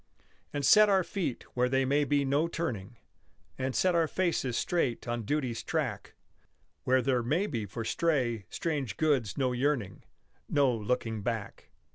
[0.51, 2.97] And set our feet where there may be no turning,
[3.55, 6.15] And set our faces straight on duty's track,
[6.85, 10.03] Where there may be for stray, strange goods no yearning
[10.49, 11.69] Nor looking back.